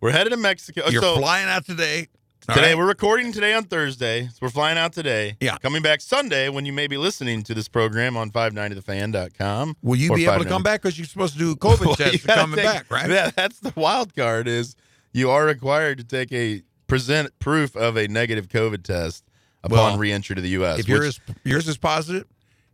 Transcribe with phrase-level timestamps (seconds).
[0.00, 0.88] We're headed to Mexico.
[0.88, 2.08] You're so flying out today.
[2.40, 2.76] today right?
[2.76, 4.26] we're recording today on Thursday.
[4.26, 5.36] So we're flying out today.
[5.40, 5.56] Yeah.
[5.58, 9.77] Coming back Sunday when you may be listening to this program on 590thefan.com.
[9.82, 10.82] Will you be able to come back?
[10.82, 13.08] Because you're supposed to do a COVID Well, test coming take- back, right?
[13.08, 14.74] Yeah, that's the wild card is
[15.12, 16.62] you are required to take a
[16.94, 19.24] present proof of a negative COVID test
[19.62, 20.78] upon Well, reentry to the U.S.
[20.80, 22.26] If which- yours yours is positive,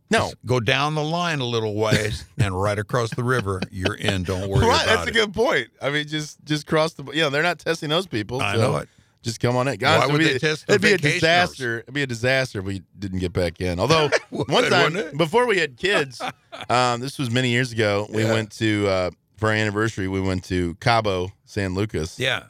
[0.09, 4.23] no, go down the line a little ways and right across the river, you're in.
[4.23, 5.69] Don't worry right, that's a good point.
[5.81, 7.03] I mean, just just cross the.
[7.13, 8.41] You know, they're not testing those people.
[8.41, 8.89] I so know it.
[9.23, 9.73] Just come on in.
[9.73, 11.79] Why Guys, would it'd they be, test the It'd be a disaster.
[11.81, 13.79] It'd be a disaster if we didn't get back in.
[13.79, 16.19] Although Would, one time before we had kids,
[16.69, 18.07] um, this was many years ago.
[18.09, 18.33] We Yeah.
[18.33, 20.07] went to uh, for our anniversary.
[20.07, 22.19] We went to Cabo San Lucas.
[22.19, 22.43] Yeah.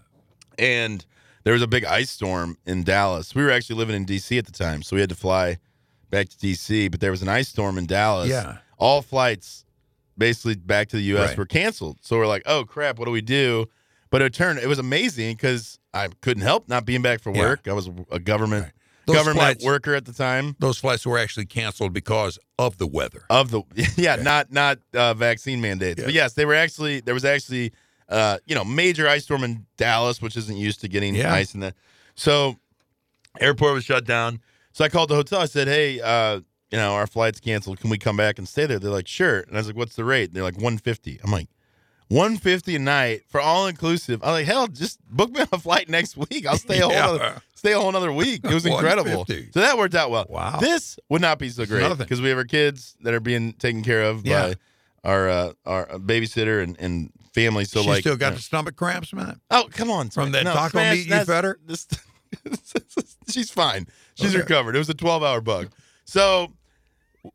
[0.57, 1.05] and
[1.43, 3.33] there was a big ice storm in Dallas.
[3.35, 5.57] We were actually living in DC at the time, so we had to fly
[6.09, 6.89] back to DC.
[6.91, 8.29] But there was an ice storm in Dallas.
[8.29, 8.57] Yeah.
[8.77, 9.65] all flights
[10.17, 11.29] basically back to the U.S.
[11.29, 11.37] Right.
[11.37, 11.97] were canceled.
[12.01, 13.65] So we're like, oh crap, what do we do?
[14.09, 14.59] But it turned.
[14.59, 17.41] It was amazing because I couldn't help not being back for Yeah.
[17.41, 17.67] work.
[17.67, 18.71] I was a government Right.
[19.07, 20.55] Those government flights- worker at the time.
[20.59, 23.23] Those flights were actually canceled because of the weather.
[23.31, 23.63] Of the
[23.97, 26.05] yeah, not not uh, vaccine mandates, Yeah.
[26.05, 27.71] but yes, they were actually there was actually
[28.11, 31.33] uh, you know major ice storm in Dallas, which isn't used to getting Yeah.
[31.33, 31.73] ice in the
[32.15, 32.57] so
[33.39, 34.41] airport was shut down.
[34.73, 35.39] So I called the hotel.
[35.41, 37.79] I said, hey, uh, you know our flight's canceled.
[37.79, 38.79] Can we come back and stay there?
[38.79, 39.39] They're like, sure.
[39.41, 40.33] And I was like, what's the rate?
[40.33, 41.19] They're like, one fifty.
[41.23, 41.47] I'm like.
[42.09, 44.21] 150 a night for all inclusive.
[44.21, 46.45] I'm like, hell, just book me on a flight next week.
[46.45, 47.07] I'll stay a whole Yeah.
[47.07, 48.41] other, stay a whole another week.
[48.43, 49.25] It was incredible.
[49.25, 50.25] So that worked out well.
[50.27, 50.57] Wow.
[50.59, 53.81] This would not be so great because we have our kids that are being taken
[53.81, 54.47] care of Yeah.
[54.49, 54.55] by
[55.03, 57.65] our uh, our babysitter and, and family.
[57.65, 59.39] So she like, still got uh, the stomach cramps, man.
[59.49, 61.59] oh come on From that no, taco Smash, meat you fed her?
[61.65, 61.87] This,
[63.29, 63.87] she's fine.
[64.15, 64.39] She's Okay.
[64.39, 64.75] recovered.
[64.75, 65.71] It was a 12 hour bug.
[66.05, 66.51] So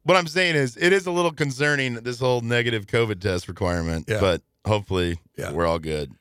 [0.03, 4.07] what I'm saying is, it is a little concerning this whole negative COVID test requirement.
[4.09, 4.21] Yeah.
[4.21, 5.53] But hopefully, Yeah.
[5.53, 6.13] we're all good.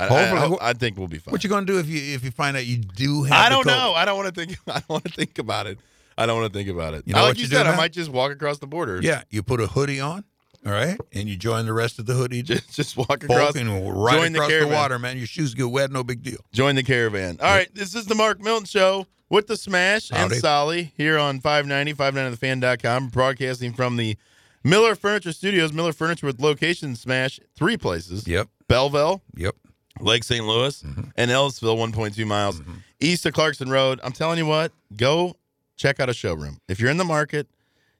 [0.00, 0.08] I.
[0.08, 1.30] I, I, I think we'll be fine.
[1.32, 3.46] What you gonna do if you if you find out you do have?
[3.46, 3.92] I don't know.
[3.94, 4.58] I don't want to think.
[4.66, 5.78] I don't want to think about it.
[6.18, 7.04] I don't want to think about it.
[7.06, 9.00] You know like what you you do, said, I might just walk across the border.
[9.00, 10.24] Yeah, you put a hoodie on,
[10.64, 12.42] all right, and you join the rest of the hoodie.
[12.42, 13.54] just just walk across.
[13.56, 13.68] And
[14.02, 14.72] right join the across the, caravan.
[14.74, 15.16] water, man.
[15.18, 16.38] Your shoes get wet, no big deal.
[16.52, 17.38] Join the caravan.
[17.40, 20.34] All right, this is the Mark Milton Show with the Smash Howdy.
[20.34, 24.16] and Solly here on 590, 590thefan.com, broadcasting from the
[24.64, 25.72] Miller Furniture Studios.
[25.72, 29.56] Miller Furniture with location Smash three places: Yep, Belleville, yep.
[30.00, 30.44] Lake St.
[30.46, 31.02] Louis, Mm-hmm.
[31.16, 32.62] and Ellisville, 1.2 miles
[33.00, 34.00] east of Clarkson Road.
[34.02, 35.36] I'm telling you what, go
[35.76, 36.58] check out a showroom.
[36.68, 37.48] If you're in the market,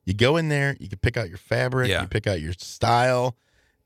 [0.05, 2.03] you go in there, you can pick out your fabric, Yeah.
[2.03, 3.37] you pick out your style,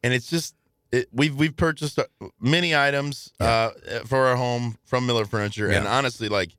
[0.03, 0.55] and it's just
[0.93, 2.05] it, we've we've purchased uh,
[2.41, 3.71] many items uh,
[4.07, 6.57] for our home from Miller Furniture, and honestly, like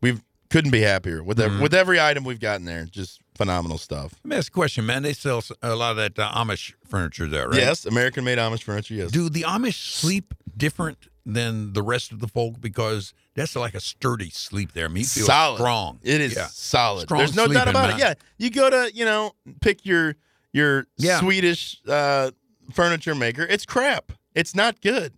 [0.00, 0.20] we
[0.50, 1.62] couldn't be happier with ev- Mhm.
[1.62, 2.84] with every item we've gotten there.
[2.84, 4.12] Just phenomenal stuff.
[4.22, 5.02] Let me ask a question, man.
[5.02, 7.58] They sell a lot of that uh, Amish furniture there, right?
[7.58, 8.94] Yes, American made Amish furniture.
[8.94, 9.10] Yes.
[9.10, 13.80] Do the Amish sleep different than the rest of the folk because that's like a
[13.80, 14.86] sturdy sleep there.
[14.86, 15.56] I mean, you feel solid.
[15.58, 16.00] strong.
[16.02, 16.48] It is Yeah.
[16.50, 17.02] solid.
[17.02, 17.98] Strong There's no doubt about it.
[17.98, 20.16] Yeah, you go to you know pick your
[20.52, 21.20] your Yeah.
[21.20, 22.32] Swedish uh,
[22.72, 23.42] furniture maker.
[23.48, 24.12] It's crap.
[24.34, 25.12] It's not good.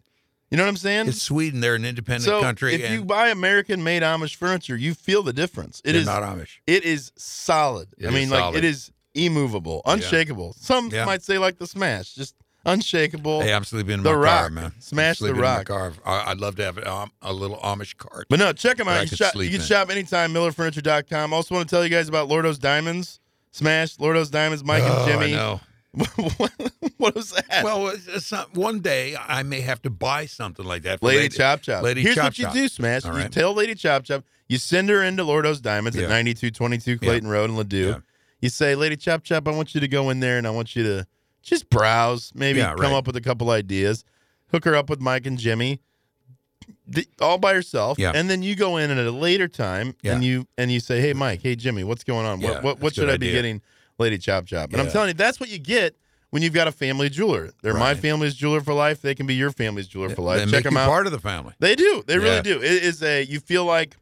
[0.50, 1.08] You know what I'm saying?
[1.08, 1.60] It's Sweden.
[1.60, 2.74] They're an independent so country.
[2.74, 5.80] if you buy American made Amish furniture, you feel the difference.
[5.84, 6.58] It is not Amish.
[6.66, 7.88] it is solid.
[7.98, 8.58] It I is mean, like solid.
[8.58, 10.54] it is immovable, unshakable.
[10.60, 11.06] Some Yeah.
[11.06, 12.34] might say like the Smash, just
[12.66, 13.40] unshakable.
[13.42, 14.72] Hey, I'm sleeping in The my car, man.
[14.80, 15.66] Smash the sleeping in my Rock.
[15.66, 15.92] car.
[16.04, 18.26] I- I'd love to have um, a little Amish cart.
[18.28, 19.02] But no, check them out.
[19.02, 19.60] You, could shop, you can in.
[19.60, 21.32] shop anytime, millerfurniture.com.
[21.32, 23.20] Also want to tell you guys about Lordo's Diamonds.
[23.52, 25.34] Smash, Lordo's Diamonds, Mike Oh, and Jimmy.
[25.34, 25.60] I know.
[26.98, 27.62] what, was that?
[27.62, 30.98] Well, it's, not, one day I may have to buy something like that.
[30.98, 31.84] For Lady, Chop Chop.
[31.84, 32.54] Lady Here's Chop what you Chop.
[32.54, 33.04] do, Smash.
[33.04, 33.30] All You right.
[33.32, 36.04] tell Lady Chop Chop, you send her into Lordo's Diamonds Yeah.
[36.04, 37.90] at 9222 Clayton Road in Ladue.
[37.90, 37.98] Yeah.
[38.40, 40.74] You say, Lady Chop Chop, I want you to go in there and I want
[40.74, 41.06] you to
[41.44, 42.92] just browse, maybe Yeah, come right.
[42.94, 44.04] up with a couple ideas,
[44.50, 45.80] hook her up with Mike and Jimmy,
[47.20, 48.12] all by herself, Yeah.
[48.14, 50.14] and then you go in at a later time Yeah.
[50.14, 52.40] and you and you say, Hey, Mike, hey Jimmy, what's going on?
[52.40, 53.60] What what, what should I be getting,
[53.98, 54.72] Lady Chop Chop?
[54.72, 55.96] And I'm telling you, that's what you get.
[56.30, 59.00] When you've got a family jeweler, they're my family's jeweler for life.
[59.00, 60.44] They can be your family's jeweler for life.
[60.44, 60.88] They Check them out.
[60.88, 61.54] part of the family.
[61.60, 62.02] They do.
[62.08, 62.56] They really do.
[62.60, 63.96] It is a you feel like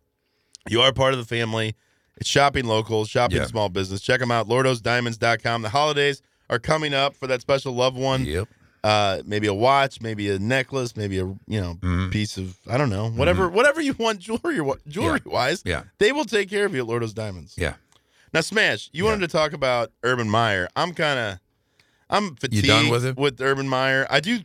[0.66, 1.74] you are part of the family.
[2.16, 4.00] It's shopping local, shopping small business.
[4.00, 5.60] Check them out, lordosdiamonds.com.
[5.62, 6.22] The holidays
[6.52, 8.24] are coming up for that special loved one.
[8.24, 8.48] Yep.
[8.84, 12.10] Uh maybe a watch, maybe a necklace, maybe a you know Mhm.
[12.12, 15.62] piece of I don't know, whatever whatever you want jewelry jewelry wise.
[15.64, 15.84] Yeah.
[15.98, 17.54] They will take care of you at Lordo's Diamonds.
[17.56, 17.74] Yeah.
[18.34, 20.68] Now Smash, you wanted to talk about Urban Meyer.
[20.76, 21.38] I'm kind of
[22.10, 23.14] I'm fatigued done with him?
[23.16, 24.06] with Urban Meyer.
[24.10, 24.40] I do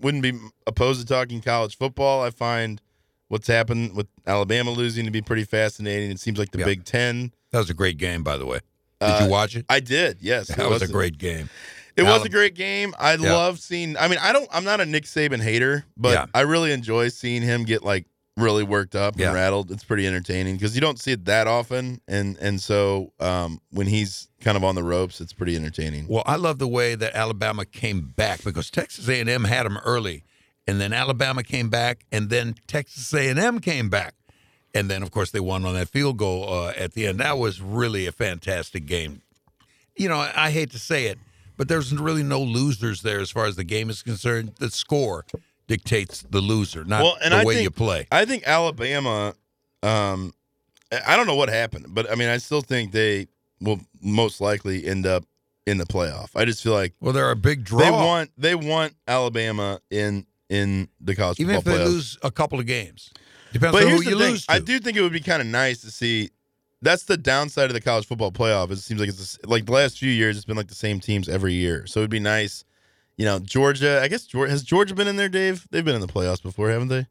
[0.00, 0.32] wouldn't be
[0.66, 2.22] opposed to talking college football.
[2.22, 2.80] I find
[3.28, 6.10] what's happened with Alabama losing to be pretty fascinating.
[6.10, 6.64] It seems like the Yeah.
[6.66, 7.32] Big Ten.
[7.50, 8.60] That was a great game, by the way.
[9.00, 9.64] Did Uh, you watch it?
[9.68, 10.48] I did, yes.
[10.56, 11.48] That it was a great game.
[11.96, 12.94] It was a great game.
[12.98, 13.32] I Yeah.
[13.32, 13.96] love seeing.
[13.96, 14.48] I mean, I don't.
[14.52, 16.26] I'm not a Nick Saban hater, but Yeah.
[16.32, 18.06] I really enjoy seeing him get like
[18.36, 19.32] really worked up and Yeah.
[19.32, 19.72] rattled.
[19.72, 23.88] It's pretty entertaining because you don't see it that often, and and so um, when
[23.88, 26.06] he's kind of on the ropes, it's pretty entertaining.
[26.06, 30.22] Well, I love the way that Alabama came back because Texas A&M had them early,
[30.68, 34.14] and then Alabama came back, and then Texas A&M came back,
[34.74, 37.18] and then of course they won on that field goal uh, at the end.
[37.20, 39.22] That was really a fantastic game.
[39.96, 41.18] You know, I, hate to say it,
[41.56, 44.52] but there's really no losers there as far as the game is concerned.
[44.60, 45.24] The score
[45.66, 48.06] dictates the loser, not Well, and the I way think- you play.
[48.12, 49.34] I think Alabama.
[49.82, 50.32] Um,
[51.06, 53.26] I don't know what happened, but I mean, I still think they
[53.60, 55.24] will most likely end up
[55.66, 56.30] in the playoff.
[56.34, 57.80] I just feel like Well, they're a big draw.
[57.80, 61.84] they want they want Alabama in in the college even if they playoffs.
[61.84, 63.10] lose a couple of games.
[63.52, 64.52] Depends But on here's who you the thing: lose to.
[64.52, 66.30] I do think it would be kind of nice to see.
[66.80, 68.70] That's the downside of the college football playoff.
[68.70, 70.74] It seems like it's the s- like the last few years, it's been like the
[70.74, 71.86] same teams every year.
[71.86, 72.64] So it'd be nice,
[73.16, 73.38] you know.
[73.40, 75.66] Georgia, I guess Georgia has Georgia been in there, Dave.
[75.70, 77.06] They've been in the playoffs before, haven't they?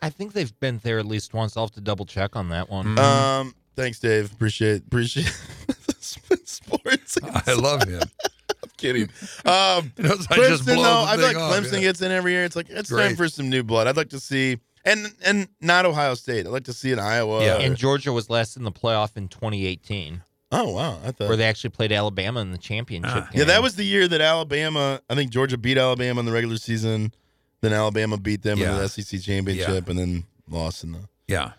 [0.00, 1.56] I think they've been there at least once.
[1.56, 2.86] I'll have to double check on that one.
[2.94, 2.98] Mhm.
[2.98, 4.32] Um, thanks, Dave.
[4.32, 5.26] Appreciate appreciate
[6.00, 7.18] sports.
[7.46, 8.00] I love him.
[8.62, 9.08] I'm kidding.
[9.44, 11.80] Um, He knows I just Clemson, blow though, I feel like thing off, Clemson yeah.
[11.80, 12.44] gets in every year.
[12.44, 13.86] It's like it's time for some new blood.
[13.86, 14.58] I'd like to see,
[14.88, 16.46] and and not Ohio State.
[16.46, 17.44] I'd like to see an Iowa.
[17.44, 17.56] Yeah.
[17.56, 21.36] or- and Georgia was last in the playoff in 2018, oh wow, I thought where
[21.36, 23.30] they actually played Alabama in the championship.
[23.30, 23.40] Game.
[23.40, 25.00] Yeah, that was the year that Alabama.
[25.08, 27.12] I think Georgia beat Alabama in the regular season.
[27.60, 31.52] Then Alabama beat them in the SEC championship, and then lost in the Yeah.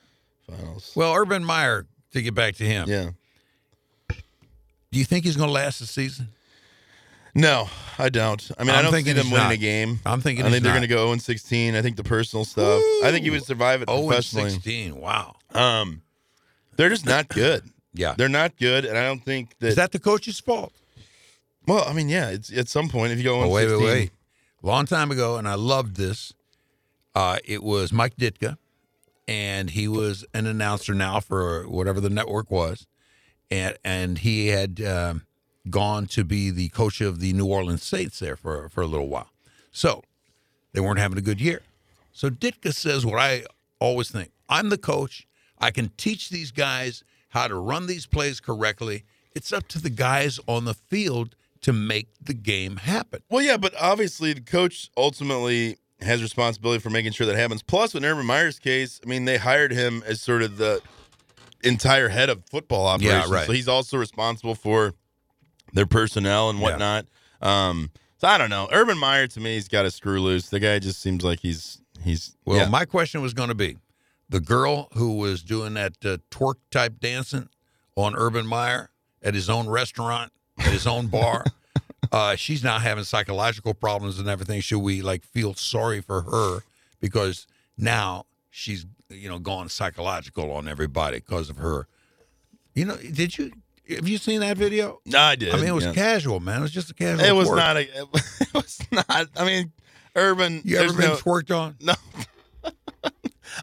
[0.47, 0.93] finals.
[0.95, 3.09] Well, Urban Meyer, to get back to him, yeah.
[4.09, 6.29] do you think he's going to last the season?
[7.39, 8.51] No, I don't.
[8.57, 9.51] I mean, I I'm don't see them winning not.
[9.53, 9.99] a game.
[10.05, 11.75] I'm thinking I think they're going to go 0 16.
[11.75, 12.81] I think the personal stuff.
[13.03, 14.95] I think he would survive it Oh, and 16.
[14.95, 15.35] Wow.
[15.53, 16.01] Um,
[16.75, 17.63] they're just not good.
[17.91, 18.13] Yeah.
[18.15, 19.67] They're not good, and I don't think that.
[19.69, 20.71] Is that the coach's fault?
[21.67, 22.29] well, I mean, yeah.
[22.29, 24.11] It's at some point if you go 0 Oh, wait, wait, 16, wait.
[24.61, 26.31] Long time ago, and I loved this.
[27.15, 28.57] Uh, it was Mike Ditka,
[29.27, 32.85] and he was an announcer now for whatever the network was,
[33.49, 35.23] and and he had um,
[35.69, 39.07] gone to be the coach of the New Orleans Saints there for for a little
[39.07, 39.29] while.
[39.71, 40.03] So
[40.73, 41.61] they weren't having a good year.
[42.11, 43.43] So Ditka says what I
[43.79, 45.27] always think: I'm the coach.
[45.57, 49.03] I can teach these guys how to run these plays correctly.
[49.35, 53.21] It's up to the guys on the field to make the game happen.
[53.29, 57.61] Well, yeah, but obviously the coach ultimately has responsibility for making sure that happens.
[57.61, 60.81] Plus, in Urban Meyer's case, I mean, they hired him as sort of the
[61.63, 63.29] entire head of football operations.
[63.29, 63.45] Yeah, right.
[63.45, 64.93] So he's also responsible for
[65.73, 66.63] their personnel and Yeah.
[66.63, 67.05] whatnot.
[67.41, 68.67] Um, so I don't know.
[68.71, 70.49] Urban Meyer to me, he's got a screw loose.
[70.49, 72.69] The guy just seems like he's he's Well, yeah.
[72.69, 73.77] my question was going to be
[74.29, 77.49] the girl who was doing that uh, twerk type dancing
[77.95, 78.89] on Urban Meyer
[79.23, 81.43] at his own restaurant, at his own bar.
[82.13, 84.61] Uh, she's now having psychological problems and everything.
[84.61, 86.61] Should we like feel sorry for her
[87.01, 87.45] because
[87.77, 91.87] now she's you know gone psychological on everybody because of her?
[92.73, 93.51] You know, did you
[93.89, 94.99] have you seen that video?
[95.05, 95.53] No, I did.
[95.53, 95.93] I mean, it was yeah.
[95.93, 96.59] casual, man.
[96.59, 97.25] It was just a casual.
[97.25, 97.55] It was twerk.
[97.57, 97.81] not a.
[98.41, 99.27] It was not.
[99.35, 99.71] I mean,
[100.15, 100.61] Urban.
[100.63, 101.75] You ever been no- twerked on?
[101.81, 101.93] No.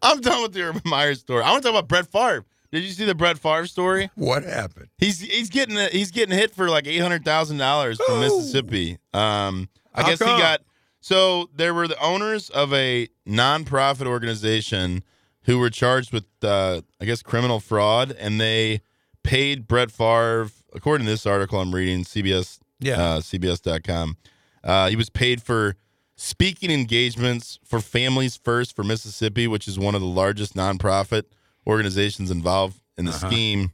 [0.02, 1.42] I'm done with the Urban Meyer story.
[1.42, 2.44] I want to talk about Brett Favre.
[2.72, 4.10] Did you see the Brett Favre story?
[4.14, 4.88] What happened?
[4.98, 8.20] He's he's getting he's getting hit for like eight hundred thousand dollars from Ooh.
[8.20, 8.98] Mississippi.
[9.14, 10.36] Um, I How guess come?
[10.36, 10.62] he got
[11.00, 15.04] so there were the owners of a nonprofit organization
[15.42, 18.80] who were charged with uh, I guess criminal fraud, and they
[19.26, 23.00] paid Brett Favre, according to this article I'm reading, CBS Yeah.
[23.02, 24.16] uh, CBS.com.
[24.64, 25.74] Uh, he was paid for
[26.16, 31.24] speaking engagements for Families First for Mississippi, which is one of the largest nonprofit
[31.66, 33.28] organizations involved in the Uh-huh.
[33.28, 33.72] scheme.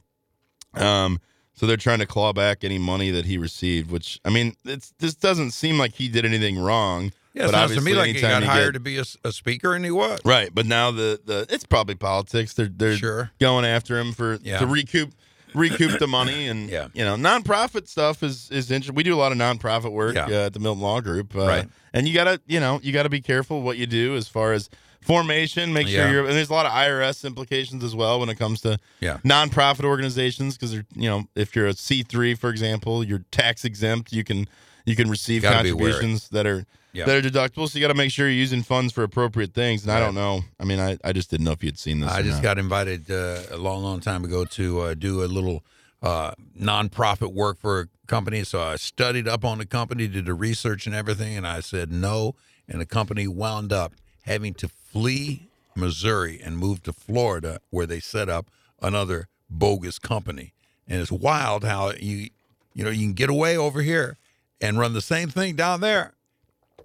[0.73, 1.19] Um,
[1.55, 4.91] So they're trying to claw back any money that he received, which I mean, it's
[4.97, 7.11] this doesn't seem like he did anything wrong.
[7.35, 9.75] Yeah, it but sounds to me like he got hired get- to be a speaker,
[9.75, 10.19] and he was.
[10.25, 12.53] Right, but now the the it's probably politics.
[12.55, 13.31] They're they're Sure.
[13.39, 14.57] going after him for Yeah.
[14.61, 15.13] to recoup
[15.53, 16.87] recoup the money and Yeah.
[16.93, 18.95] you know nonprofit stuff is is interesting.
[18.95, 20.25] We do a lot of nonprofit work Yeah.
[20.25, 21.69] uh, at the Milton Law Group, uh, Right.
[21.93, 24.69] And you gotta you know you gotta be careful what you do as far as
[25.01, 25.73] formation.
[25.73, 26.11] Make sure Yeah.
[26.11, 29.17] you're and there's a lot of IRS implications as well when it comes to Yeah.
[29.23, 33.65] nonprofit organizations because they're you know if you're a C three for example, you're tax
[33.65, 34.11] exempt.
[34.13, 34.47] You can
[34.85, 35.91] you can receive Gotta be wary.
[35.91, 37.05] contributions that are Yeah.
[37.05, 37.67] that are deductible.
[37.67, 39.83] So you got to make sure you're using funds for appropriate things.
[39.83, 40.41] And I don't know.
[40.59, 42.11] I mean, I, I just didn't know if you'd seen this.
[42.11, 42.43] I just not.
[42.43, 45.63] got invited uh, a long, long time ago to uh, do a little
[46.03, 48.43] uh, nonprofit work for a company.
[48.43, 51.91] So I studied up on the company, did the research and everything, and I said
[51.91, 52.35] no.
[52.67, 57.99] And the company wound up having to flee Missouri and move to Florida, where they
[57.99, 58.47] set up
[58.81, 60.53] another bogus company.
[60.87, 62.29] And it's wild how you,
[62.73, 64.17] you know, you can get away over here
[64.61, 66.12] and run the same thing down there,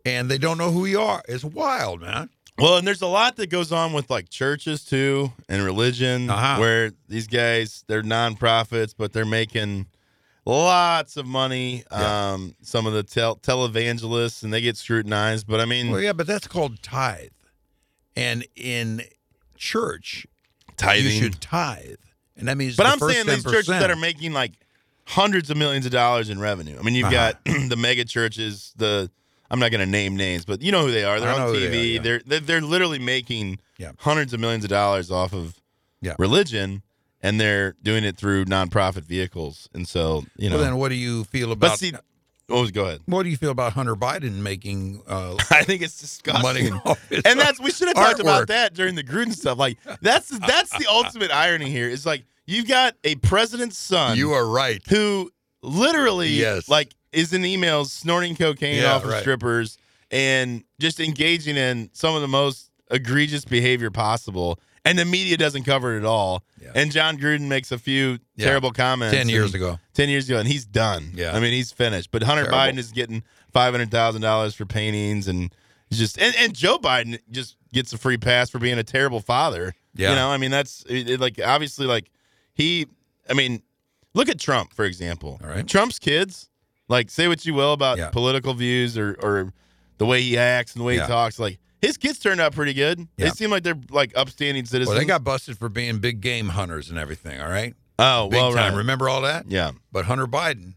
[0.09, 1.23] and they don't know who you are.
[1.29, 2.31] It's wild, man.
[2.59, 6.59] Well, and there's a lot that goes on with like churches too and religion, Uh-huh.
[6.61, 9.87] where these guys they're nonprofits, but they're making
[10.45, 11.85] lots of money.
[11.93, 12.33] Yeah.
[12.33, 15.47] Um, some of the tel- televangelists, and they get scrutinized.
[15.47, 17.29] But I mean, Well, yeah, but that's called tithe.
[18.17, 19.03] And in
[19.57, 20.27] church,
[20.77, 21.05] tithing.
[21.05, 21.95] you should tithe.
[22.37, 23.51] And that means But I'm saying these 10%.
[23.53, 24.53] churches that are making like
[25.07, 26.77] hundreds of millions of dollars in revenue.
[26.79, 27.33] I mean, you've Uh-huh.
[27.45, 29.11] got the mega churches, the
[29.51, 31.19] I'm not going to name names, but you know who they are.
[31.21, 31.61] They're on TV.
[31.61, 32.01] they are, yeah.
[32.03, 33.93] They're, they're they're literally making Yeah.
[33.99, 35.61] hundreds of millions of dollars off of
[36.03, 36.15] Yeah.
[36.19, 36.83] religion,
[37.23, 39.69] and they're doing it through nonprofit vehicles.
[39.75, 41.93] And so you know, Well, then what do you feel about but see,
[42.51, 43.01] oh, go ahead.
[43.07, 46.43] what do you feel about Hunter Biden making uh, I think it's disgusting.
[46.43, 46.71] money
[47.25, 48.21] and that's we should have talked artwork?
[48.21, 49.57] about that during the Gruden stuff.
[49.59, 51.89] Like that's that's the ultimate irony here.
[51.89, 54.17] Is like you've got a president's son.
[54.19, 54.83] You are right.
[54.89, 55.31] who
[55.63, 56.69] literally Yes.
[56.69, 59.21] like is in emails snorting cocaine Yeah, off of right.
[59.21, 59.79] strippers
[60.11, 65.65] and just engaging in some of the most egregious behavior possible and the media doesn't
[65.65, 66.71] cover it at all Yeah.
[66.75, 68.47] and jon gruden makes a few Yeah.
[68.47, 69.79] terrible comments 10 years and- ago.
[69.93, 71.37] 10 years ago and he's done Yeah.
[71.37, 72.59] i mean he's finished but hunter Terrible.
[72.59, 73.23] biden is getting
[73.55, 75.53] $500000 for paintings and
[75.93, 79.75] just and, and joe biden just gets a free pass for being a terrible father
[79.95, 80.11] Yeah.
[80.11, 82.11] you know i mean that's it, it, like obviously like
[82.55, 82.87] he
[83.29, 83.63] i mean
[84.15, 85.67] look at trump for example All right.
[85.67, 86.48] trump's kids
[86.89, 88.11] like say what you will about Yeah.
[88.11, 89.53] political views or or
[89.99, 91.03] the way he acts and the way Yeah.
[91.03, 93.33] he talks like his kids turned out pretty good they Yeah.
[93.33, 96.91] seem like they're like upstanding citizens Well, they got busted for being big game hunters
[96.91, 97.75] and everything, all right?
[97.99, 98.73] oh Big well time.
[98.73, 98.79] right.
[98.79, 99.47] Remember all that?
[99.49, 100.75] yeah But Hunter Biden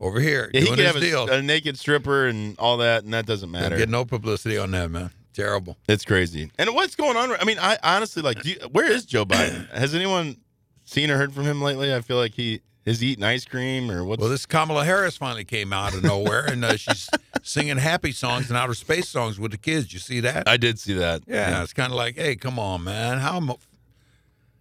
[0.00, 1.28] over here yeah, he doing could his have deal.
[1.28, 3.76] a, a naked stripper and all that, and that doesn't matter.
[3.76, 5.10] Get no publicity on that, man.
[5.34, 5.76] Terrible.
[5.88, 6.50] It's crazy.
[6.58, 7.32] And what's going on?
[7.38, 8.42] I mean, I honestly like.
[8.42, 9.70] Do you, where is Joe Biden?
[9.72, 10.38] Has anyone
[10.84, 11.94] seen or heard from him lately?
[11.94, 14.18] I feel like he is he eating ice cream or what?
[14.20, 17.08] Well, this Kamala Harris finally came out of nowhere, and uh, she's
[17.42, 19.92] singing happy songs and outer space songs with the kids.
[19.92, 20.48] You see that?
[20.48, 21.22] I did see that.
[21.26, 23.18] yeah, it's kind of like, hey, come on, man.
[23.18, 23.58] How mo-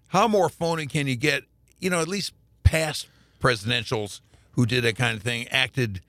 [0.09, 1.43] how more phony can you get?
[1.79, 2.33] You know, at least
[2.63, 3.07] past
[3.41, 4.21] presidentials
[4.51, 6.01] who did that kind of thing acted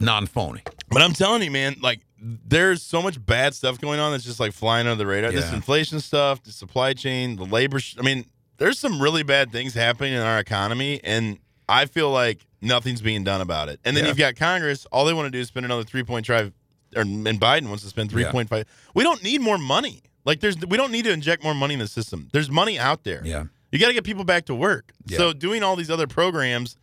[0.00, 0.62] non-phony.
[0.88, 4.40] But I'm telling you, man, like there's so much bad stuff going on that's just
[4.40, 5.30] like flying under the radar.
[5.30, 7.80] This inflation stuff, the supply chain, the labor.
[7.80, 8.24] Sh- I mean,
[8.58, 13.24] there's some really bad things happening in our economy, and I feel like nothing's being
[13.24, 13.80] done about it.
[13.84, 14.08] And then Yeah.
[14.08, 14.86] you've got Congress.
[14.92, 16.52] All they want to do is spend another three point five,
[16.96, 18.66] or and Biden wants to spend three point five.
[18.94, 20.02] We don't need more money.
[20.24, 22.28] Like there's, we don't need to inject more money in the system.
[22.32, 23.20] There's money out there.
[23.24, 23.44] Yeah.
[23.72, 24.92] You got to get people back to work.
[25.06, 25.18] Yeah.
[25.18, 26.76] So doing all these other programs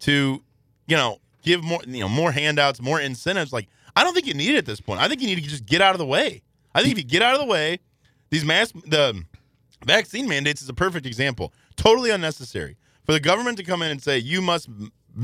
[0.00, 0.42] to,
[0.86, 3.52] you know, give more, you know, more handouts, more incentives.
[3.52, 5.00] Like I don't think you need it at this point.
[5.00, 6.42] I think you need to just get out of the way.
[6.74, 7.78] I think if you get out of the way,
[8.30, 9.24] these mass the
[9.84, 11.52] vaccine mandates is a perfect example.
[11.76, 14.68] Totally unnecessary for the government to come in and say you must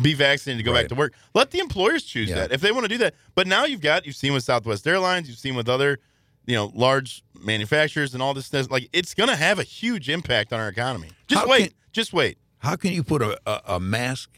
[0.02, 0.82] be vaccinated to go Right.
[0.82, 1.14] back to work.
[1.34, 2.36] Let the employers choose Yeah.
[2.36, 3.14] that if they want to do that.
[3.34, 5.98] But now you've got you've seen with Southwest Airlines, you've seen with other,
[6.46, 8.70] you know, large manufacturers and all this stuff.
[8.70, 11.08] Like it's going to have a huge impact on our economy.
[11.26, 11.62] Just How wait.
[11.70, 12.38] can- just wait.
[12.58, 14.30] How can you put a, a, a mask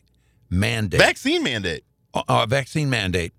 [0.48, 1.84] mandate, Vaccine mandate.
[2.14, 3.32] a, a vaccine mandate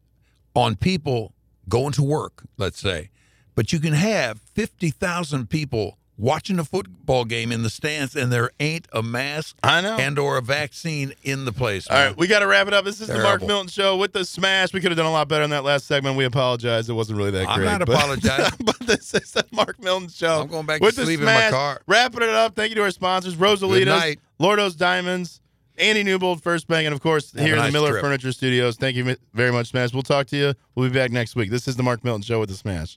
[0.55, 1.33] on people
[1.69, 3.09] going to work, let's say,
[3.55, 8.51] but you can have 50,000 people watching a football game in the stands and there
[8.59, 9.97] ain't a mask I know.
[9.97, 11.87] and or a vaccine in the place.
[11.87, 12.07] All man.
[12.09, 12.85] right, we got to wrap it up.
[12.85, 14.73] This is the Mark Milton Show with the Smash.
[14.73, 16.15] We could have done a lot better in that last segment.
[16.15, 16.89] We apologize.
[16.89, 17.49] It wasn't really that great.
[17.53, 17.71] I'm great.
[17.71, 18.59] not but- apologizing.
[18.65, 20.41] but this is the Mark Milton Show.
[20.41, 21.81] I'm going back to with the sleep in my car.
[21.87, 22.55] Wrapping it up.
[22.55, 24.15] Thank you to our sponsors, Good Rosalita's.
[24.39, 25.41] Lordo's Diamonds,
[25.77, 28.01] Andy Newbold, First Bank, and of course Have here in the Miller trip.
[28.03, 28.75] Furniture Studios.
[28.77, 29.93] Thank you very much, Smash.
[29.93, 30.53] We'll talk to you.
[30.75, 31.49] We'll be back next week.
[31.49, 32.91] This is the Mark Milton Show with the Smash.